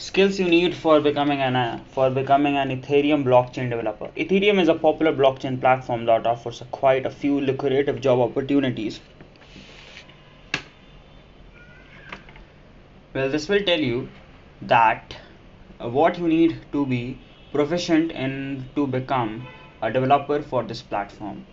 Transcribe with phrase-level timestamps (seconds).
[0.00, 4.06] skills you need for becoming an uh, for becoming an ethereum blockchain developer.
[4.22, 9.00] Ethereum is a popular blockchain platform that offers a quite a few lucrative job opportunities.
[13.12, 14.08] Well this will tell you
[14.62, 15.16] that
[15.78, 17.18] uh, what you need to be
[17.52, 18.34] proficient in
[18.76, 19.46] to become
[19.82, 21.46] a developer for this platform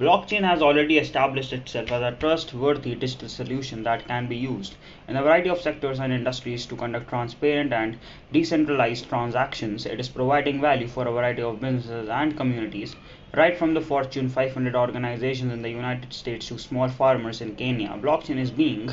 [0.00, 4.74] Blockchain has already established itself as a trustworthy digital solution that can be used
[5.06, 7.98] in a variety of sectors and industries to conduct transparent and
[8.32, 9.84] decentralized transactions.
[9.84, 12.96] It is providing value for a variety of businesses and communities,
[13.34, 17.90] right from the Fortune 500 organizations in the United States to small farmers in Kenya.
[18.00, 18.88] Blockchain is being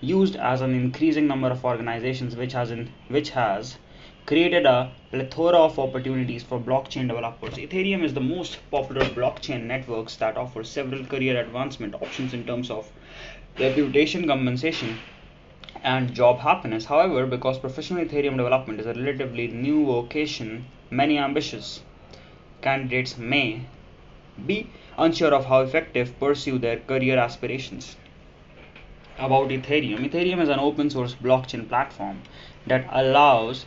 [0.00, 3.78] used as an increasing number of organizations which has in, which has
[4.30, 7.54] created a plethora of opportunities for blockchain developers.
[7.54, 12.70] Ethereum is the most popular blockchain networks that offer several career advancement options in terms
[12.70, 12.88] of
[13.58, 14.96] reputation, compensation,
[15.82, 16.84] and job happiness.
[16.84, 21.82] However, because professional Ethereum development is a relatively new vocation, many ambitious
[22.62, 23.62] candidates may
[24.46, 27.96] be unsure of how effective pursue their career aspirations.
[29.18, 32.22] About Ethereum, Ethereum is an open source blockchain platform
[32.68, 33.66] that allows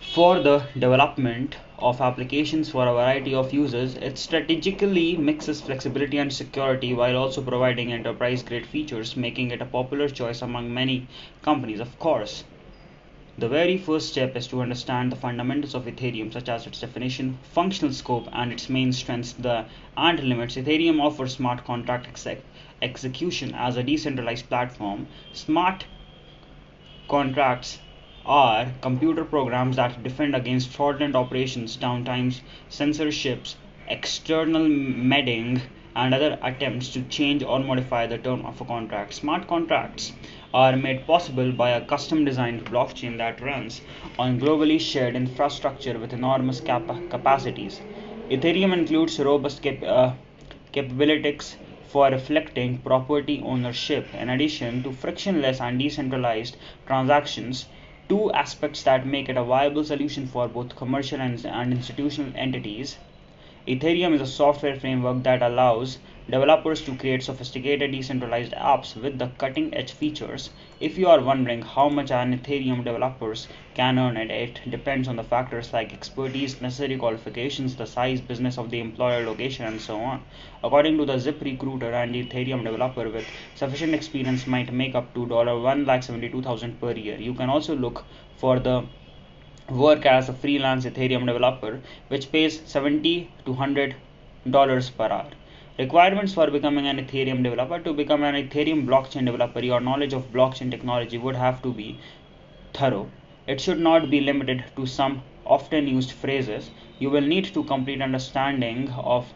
[0.00, 6.32] for the development of applications for a variety of users, it strategically mixes flexibility and
[6.32, 11.06] security while also providing enterprise grade features, making it a popular choice among many
[11.42, 11.80] companies.
[11.80, 12.44] Of course,
[13.38, 17.38] the very first step is to understand the fundamentals of Ethereum, such as its definition,
[17.52, 19.64] functional scope, and its main strengths the,
[19.96, 20.56] and limits.
[20.56, 22.42] Ethereum offers smart contract exec-
[22.82, 25.06] execution as a decentralized platform.
[25.32, 25.84] Smart
[27.08, 27.78] contracts
[28.28, 33.56] are computer programs that defend against fraudulent operations, downtimes, censorships,
[33.88, 35.60] external meddling,
[35.96, 39.14] and other attempts to change or modify the term of a contract.
[39.14, 40.12] Smart contracts
[40.54, 43.80] are made possible by a custom designed blockchain that runs
[44.18, 47.80] on globally shared infrastructure with enormous cap- capacities.
[48.30, 50.12] Ethereum includes robust cap- uh,
[50.70, 51.56] capabilities
[51.88, 57.66] for reflecting property ownership in addition to frictionless and decentralized transactions
[58.08, 62.98] two aspects that make it a viable solution for both commercial and, and institutional entities.
[63.66, 65.98] Ethereum is a software framework that allows
[66.30, 70.50] developers to create sophisticated decentralized apps with the cutting edge features.
[70.78, 75.16] If you are wondering how much an Ethereum developers can earn it, it depends on
[75.16, 79.98] the factors like expertise, necessary qualifications, the size, business of the employer, location, and so
[80.00, 80.22] on.
[80.62, 85.26] According to the Zip Recruiter, an Ethereum developer with sufficient experience might make up to
[85.26, 87.16] $1,72,000 per year.
[87.16, 88.04] You can also look
[88.36, 88.84] for the
[89.70, 93.96] work as a freelance Ethereum developer, which pays 70 to 100
[94.50, 95.37] dollars per hour.
[95.78, 100.32] Requirements for becoming an Ethereum developer to become an Ethereum blockchain developer, your knowledge of
[100.32, 102.00] blockchain technology would have to be
[102.74, 103.08] thorough.
[103.46, 106.72] It should not be limited to some often used phrases.
[106.98, 109.32] You will need to complete understanding of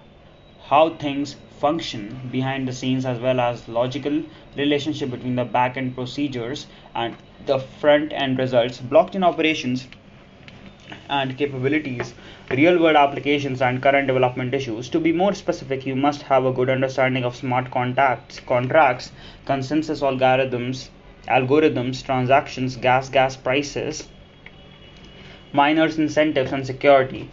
[0.65, 4.25] how things function behind the scenes as well as logical
[4.57, 6.67] relationship between the back end procedures
[6.97, 7.17] and
[7.47, 9.87] the front end results blockchain operations
[11.09, 12.15] and capabilities,
[12.53, 14.89] real world applications, and current development issues.
[14.91, 19.11] To be more specific, you must have a good understanding of smart contacts, contracts,
[19.47, 20.89] consensus algorithms,
[21.29, 24.09] algorithms, transactions, gas gas prices,
[25.53, 27.31] miners incentives, and security.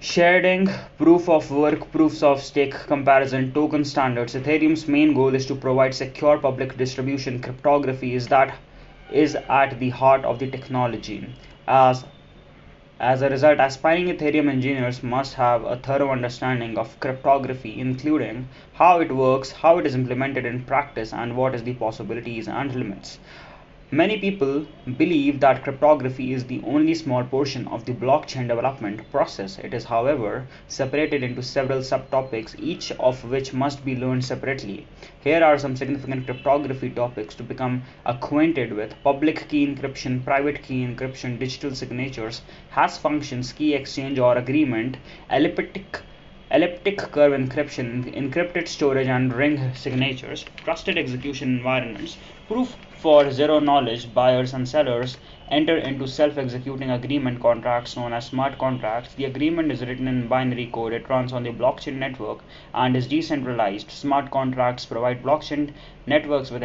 [0.00, 4.34] Sharing proof of work, proofs of stake comparison, token standards.
[4.34, 7.42] Ethereum's main goal is to provide secure public distribution.
[7.42, 8.56] Cryptography is that
[9.12, 11.28] is at the heart of the technology.
[11.68, 12.04] As
[13.00, 19.00] as a result, aspiring Ethereum engineers must have a thorough understanding of cryptography, including how
[19.00, 23.18] it works, how it is implemented in practice, and what is the possibilities and limits.
[23.92, 24.66] Many people
[24.98, 29.58] believe that cryptography is the only small portion of the blockchain development process.
[29.58, 34.86] It is, however, separated into several subtopics, each of which must be learned separately.
[35.24, 40.86] Here are some significant cryptography topics to become acquainted with public key encryption, private key
[40.86, 44.98] encryption, digital signatures, hash functions, key exchange or agreement,
[45.28, 46.02] elliptic
[46.52, 52.16] elliptic curve encryption, encrypted storage and ring signatures, trusted execution environments,
[52.48, 55.16] proof for zero knowledge buyers and sellers
[55.48, 59.14] enter into self-executing agreement contracts known as smart contracts.
[59.14, 60.92] The agreement is written in binary code.
[60.92, 62.40] It runs on the blockchain network
[62.74, 63.90] and is decentralized.
[63.90, 65.72] Smart contracts provide blockchain
[66.06, 66.62] networks with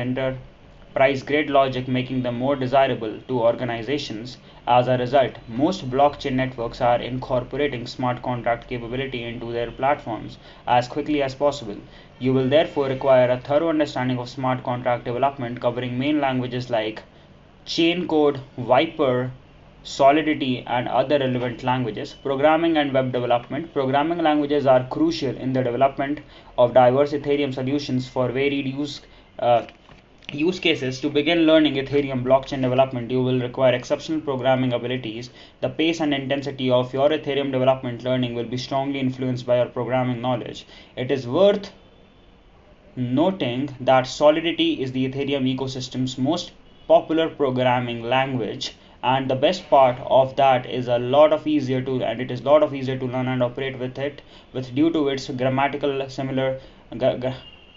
[0.97, 6.79] enterprise grade logic, making them more desirable to organizations as a result, most blockchain networks
[6.79, 11.75] are incorporating smart contract capability into their platforms as quickly as possible.
[12.19, 17.03] You will therefore require a thorough understanding of smart contract development covering main languages like
[17.65, 19.31] chain code, Vyper,
[19.83, 22.15] Solidity, and other relevant languages.
[22.23, 23.73] Programming and web development.
[23.73, 26.21] Programming languages are crucial in the development
[26.57, 29.01] of diverse Ethereum solutions for varied use.
[29.37, 29.65] Uh,
[30.33, 35.29] use cases to begin learning ethereum blockchain development you will require exceptional programming abilities.
[35.61, 39.67] The pace and intensity of your ethereum development learning will be strongly influenced by your
[39.67, 40.65] programming knowledge.
[40.95, 41.71] It is worth
[42.95, 46.51] noting that solidity is the ethereum ecosystem's most
[46.87, 48.73] popular programming language
[49.03, 52.41] and the best part of that is a lot of easier to and it is
[52.41, 54.21] a lot of easier to learn and operate with it
[54.53, 56.59] with due to its grammatical similar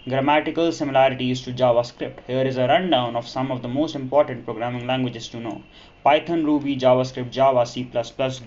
[0.07, 2.25] grammatical similarities to JavaScript.
[2.25, 5.61] Here is a rundown of some of the most important programming languages to know.
[6.05, 7.83] Python, Ruby, JavaScript, Java, C++,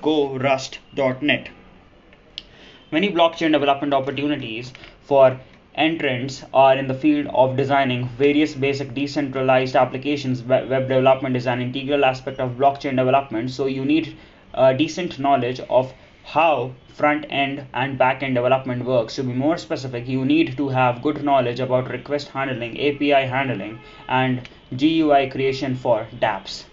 [0.00, 1.50] Go, Rust, .NET.
[2.90, 4.72] Many blockchain development opportunities
[5.02, 5.38] for
[5.74, 10.42] entrants are in the field of designing various basic decentralized applications.
[10.42, 14.16] Web development is an integral aspect of blockchain development, so you need
[14.54, 15.92] a decent knowledge of
[16.24, 19.16] how front end and back end development works.
[19.16, 23.80] To be more specific, you need to have good knowledge about request handling, API handling,
[24.08, 26.64] and GUI creation for dApps.